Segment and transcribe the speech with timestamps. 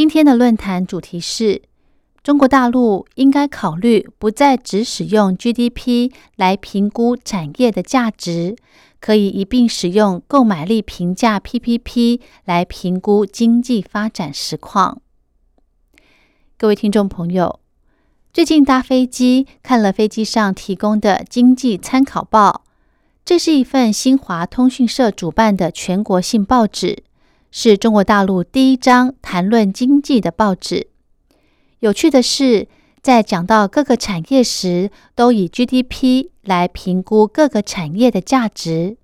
[0.00, 1.60] 今天的论坛主题是：
[2.22, 8.56] 中国大陆应该考虑不再只使用 GDP 来评估产业的价值，
[8.98, 15.02] 可以一并使用购买力评价 PPP 来评估经济发展实况。
[16.56, 17.60] 各位听众朋友，
[18.32, 22.64] 最近搭飞机看了飞机上提供的经济参考报。
[23.22, 27.04] 这是一份新华通讯社主办的全国性报纸，
[27.50, 30.88] 是中国大陆第一张谈论经济的报纸。
[31.80, 32.68] 有趣的是，
[33.02, 38.96] 在讲到各个产业时，都以 GDP 来评估各个产业的价值，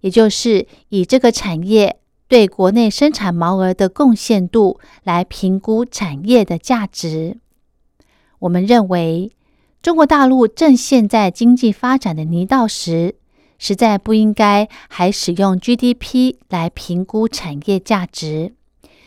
[0.00, 7.38] 也就是以这个产业对国内生产毛额的贡献度来评估产业的价值。
[8.40, 9.32] 我们认为，
[9.82, 13.16] 中国大陆正陷在经济发展的泥淖时。
[13.58, 18.54] 实在不应该还使用 GDP 来评估产业价值，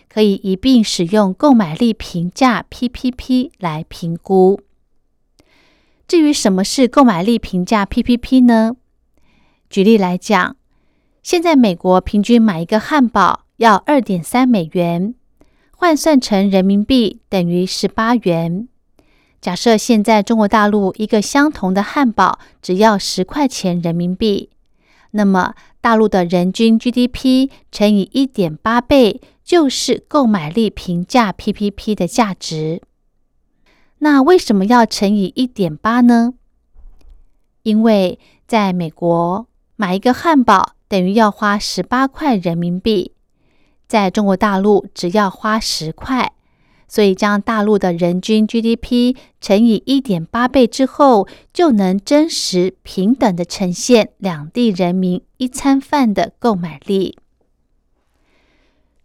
[0.09, 4.59] 可以一并使用购买力评价 PPP 来评估。
[6.07, 8.75] 至于什么是购买力评价 PPP 呢？
[9.69, 10.57] 举例来讲，
[11.23, 15.15] 现在美国平均买一个汉堡要二点三美元，
[15.71, 18.67] 换算成人民币等于十八元。
[19.41, 24.51] 假设现在中国大陆一个相同的汉堡只要十块钱人民币，
[25.11, 32.83] 那么大陆的人均 GDP 乘以一点八倍就是购买力平价 PPP 的价值。
[33.97, 36.35] 那为什么要乘以一点八呢？
[37.63, 43.13] 因为在美国买一个汉堡等于要花十八块人民币，
[43.87, 46.33] 在中国大陆只要花十块。
[46.93, 57.17] 所以，将大陆的人均 GDP 乘以一点八倍之后，就能真实平等的呈现两地人民一餐饭的购买力。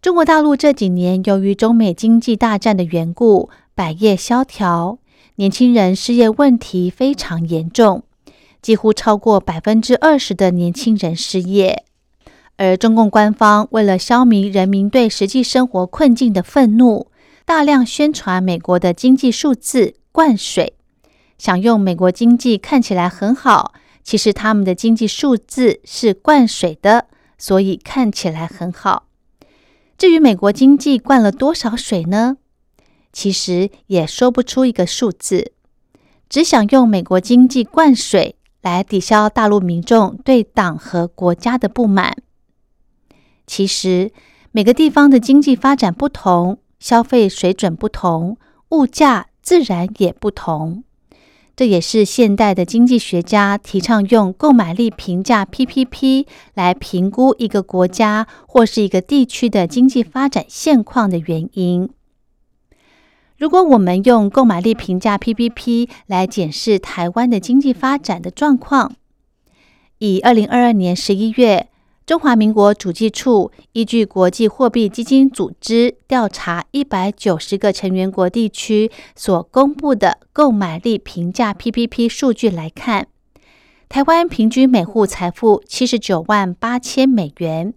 [0.01, 4.99] 中国大陆这几年由于中美经济大战的缘故，百业萧条，
[5.35, 8.03] 年轻人失业问题非常严重，
[8.61, 11.85] 几乎超过百分之二十的年轻人失业。
[12.57, 17.07] 而中共官方为了消弭人民对实际生活困境的愤怒，
[17.47, 20.73] 大量宣传美国的经济数字灌水，
[21.37, 23.71] 想用美国经济看起来很好，
[24.03, 27.07] 其实他们的经济数字是灌水的，
[27.37, 29.07] 所以看起来很好。
[29.97, 32.35] 至于美国经济灌了多少水呢？
[33.13, 35.53] 其实也说不出一个数字，
[36.27, 42.17] 只想用美国经济灌水来抵消大陆民众对党和国家的不满。
[43.45, 44.11] 其实
[44.51, 46.59] 每个地方的经济发展不同。
[46.79, 48.37] 消费水准不同，
[48.69, 50.83] 物价自然也不同。
[51.55, 61.89] 这也是现代的经济学家提倡用购买力评价 PPP 来评估一个国家或是一个地区的经济发展现况的原因。
[63.37, 68.93] 如果我们用购买力评价 PPP 来检视台湾的经济发展的状况，
[69.97, 71.69] 以二零二二年十一月。
[72.07, 83.07] 中华民国主计处依据国际货币基金组织调查一百九十个成员国地区所公布的购买力评价 PPP 数据来看，
[83.89, 87.73] 台湾平均每户财富七十九万八千美元，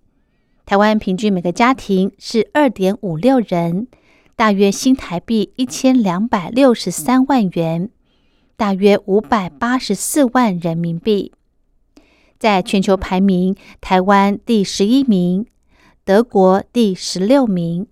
[0.65, 3.89] 台湾平均每个家庭是二点五六人，
[4.37, 7.91] 大约新台币一千两百六十三万元，
[8.57, 11.33] 大约五百八十四万人民币。
[12.41, 15.45] 在全球排名，台湾第十一名，
[16.07, 17.87] 德国第十六名，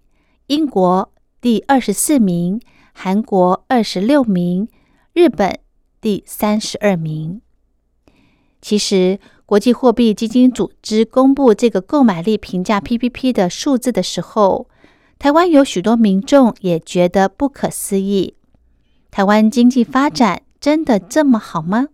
[0.46, 1.12] 英国
[1.42, 2.58] 第二十四名，
[2.94, 4.66] 韩国二十六名，
[5.12, 5.60] 日本
[6.00, 7.42] 第三十二名。
[8.62, 14.68] 其实，国际货币基金组织公布这个购买力评价 PPP 的数字的时候，
[15.18, 18.34] 台湾有许多民众也觉得不可思议：
[19.10, 21.88] 台湾经济发展真的这么好吗？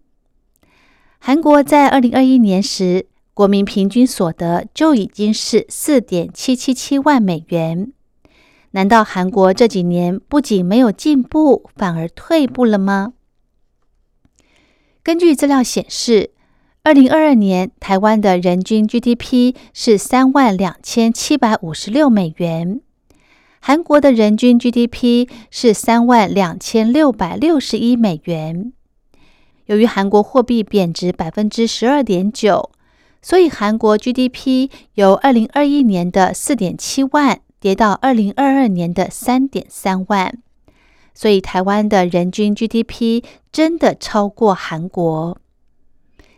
[1.27, 7.91] 韩国在二零二一年时，国民平均所得就已经是四点七七七万美元。
[8.73, 13.15] 难道韩国这几年不仅没有进步，反而退步了吗？
[15.03, 16.33] 根据资料显示，
[16.83, 22.83] 二零二二年台湾的人均 GDP 是三万两千七百五十六美元，
[23.61, 28.75] 韩国的人均 GDP 是三万两千六百六十一美元。
[29.67, 32.71] 由于韩国货币贬值百分之十二点九，
[33.23, 40.39] 所以韩国 GDP 由二零二一年的四点七万跌到二零二二年的三点三万。
[41.15, 45.39] 所以台湾的人均 GDP 真的超过韩国。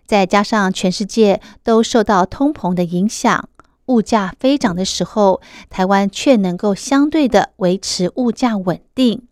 [0.07, 3.49] 再加上全世界都受到通膨的影响，
[3.87, 9.26] 物价飞涨的时候，台湾却能够相对的维持物价稳定。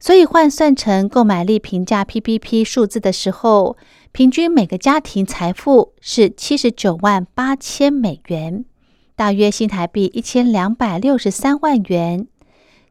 [0.00, 3.76] 所以换算成购买力平价 PPP 数字的时候，
[4.12, 8.64] 平均每个家庭财富是七十九万八千美元，
[9.16, 12.26] 大约新台币一千两百六十三万元，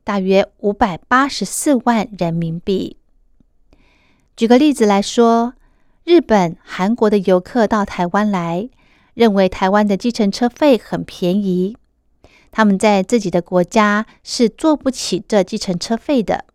[0.04, 2.98] 大约五百八十四万人民币。
[4.36, 5.53] 举个例子来说。
[6.10, 8.69] 日本、韩国的游客到台湾来，
[9.13, 11.75] 认为台湾的计程车费很便宜，
[12.50, 16.45] 他们在自己的国家是做不起这计程车费的。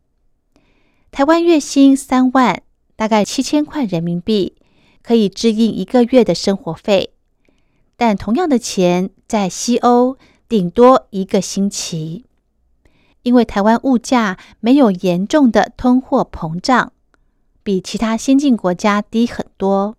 [1.13, 2.63] 台湾月薪三万，
[2.97, 4.55] 大概七千块人民币，
[5.03, 7.13] 可以支应一个月的生活费，
[7.99, 10.17] 但同样的钱在西欧
[10.49, 12.25] 顶多一个星期，
[13.25, 16.93] 因为台湾物价没有严重的通货膨胀。
[17.63, 19.97] 比其他先进国家低很多，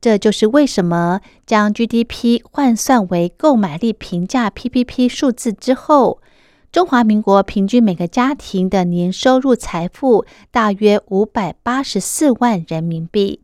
[0.00, 6.22] 这就是为什么将 GDP 换算为购买力平价 PPP 数字之后，
[6.70, 13.40] 中华民国平均每个家庭的年收入财富大约五百八十四万人民币，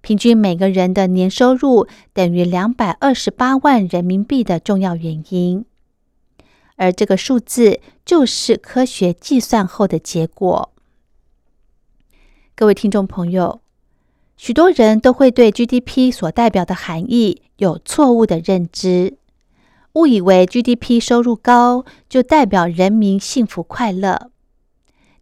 [0.00, 5.64] 平均每个人的年收入等于两百二十八万人民币的重要原因，
[6.74, 10.72] 而这个数字就是科学计算后的结果。
[12.56, 13.60] 各位听众朋友，
[14.36, 19.18] 许多人都会对 GDP 所代表的含义有错误的认知，
[19.94, 24.30] 误以为 GDP 收入高就代表人民幸福快乐。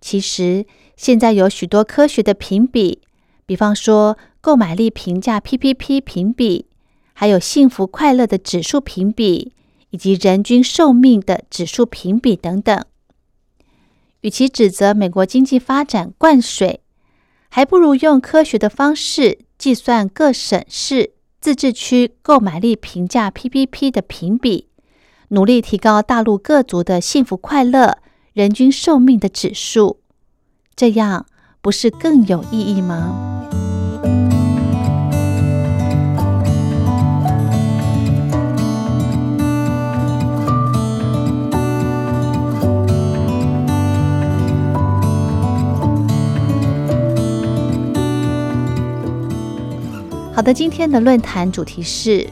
[0.01, 0.67] 其实，
[0.97, 3.03] 现在有许多科学的评比，
[3.47, 6.67] 比方说购买力评价 PPP 评比，
[7.13, 9.53] 还有幸福快乐的指数评比，
[9.91, 12.85] 以及人均寿命的指数评比等等。
[14.23, 16.81] 与其指责美国经济发展灌水，
[17.51, 24.69] 还不如用科学的方式计算各省市自治区购买力评价 PPP 的评比，
[25.31, 27.99] 努力提高大陆各族的幸福快乐、
[28.33, 29.99] 人均寿命的指数，
[30.77, 31.27] 这样
[31.61, 33.51] 不是更有意义吗？
[50.35, 52.27] 好的，今天的论坛主题是：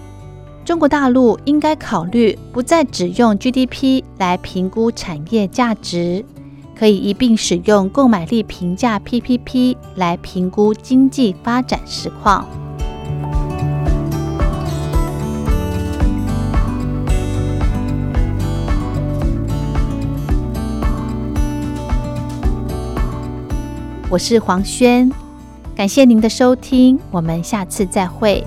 [0.64, 6.24] 中国大陆应该考虑不再只用 GDP 来评估产业价值，
[6.74, 12.48] 可以一并使用购买力评价 PPP 来评估经济发展实况。
[24.08, 25.12] 我是黄轩。
[25.80, 28.44] 感谢您的收听，我们下次再会。